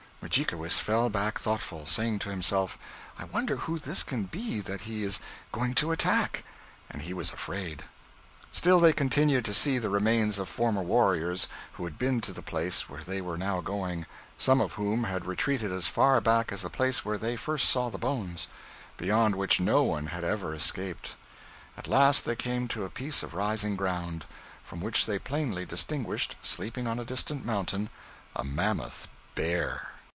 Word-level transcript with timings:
Mudjikewis 0.23 0.73
fell 0.73 1.09
back 1.09 1.39
thoughtful, 1.39 1.87
saying 1.87 2.19
to 2.19 2.29
himself: 2.29 2.77
'I 3.17 3.23
wonder 3.33 3.55
who 3.57 3.79
this 3.79 4.03
can 4.03 4.25
be 4.25 4.59
that 4.61 4.81
he 4.81 5.03
is 5.03 5.19
going 5.51 5.73
to 5.73 5.91
attack;' 5.91 6.43
and 6.91 7.01
he 7.01 7.11
was 7.11 7.31
afraid. 7.33 7.83
Still 8.51 8.79
they 8.79 8.93
continued 8.93 9.43
to 9.45 9.53
see 9.55 9.79
the 9.79 9.89
remains 9.89 10.37
of 10.37 10.47
former 10.47 10.83
warriors, 10.83 11.47
who 11.73 11.85
had 11.85 11.97
been 11.97 12.21
to 12.21 12.31
the 12.33 12.43
place 12.43 12.87
where 12.87 13.03
they 13.03 13.19
were 13.19 13.35
now 13.35 13.61
going, 13.61 14.05
some 14.37 14.61
of 14.61 14.73
whom 14.73 15.05
had 15.05 15.25
retreated 15.25 15.71
as 15.71 15.87
far 15.87 16.21
back 16.21 16.51
as 16.51 16.61
the 16.61 16.69
place 16.69 17.03
where 17.03 17.17
they 17.17 17.35
first 17.35 17.67
saw 17.67 17.89
the 17.89 17.97
bones, 17.97 18.47
beyond 18.97 19.35
which 19.35 19.59
no 19.59 19.81
one 19.81 20.05
had 20.05 20.23
ever 20.23 20.53
escaped. 20.53 21.15
At 21.75 21.87
last 21.87 22.25
they 22.25 22.35
came 22.35 22.67
to 22.69 22.85
a 22.85 22.91
piece 22.91 23.23
of 23.23 23.33
rising 23.33 23.75
ground, 23.75 24.25
from 24.63 24.81
which 24.81 25.07
they 25.07 25.17
plainly 25.17 25.65
distinguished, 25.65 26.35
sleeping 26.43 26.85
on 26.87 26.99
a 26.99 27.05
distant 27.05 27.43
mountain, 27.43 27.89
a 28.35 28.43
mammoth 28.43 29.07
bear. 29.33 29.87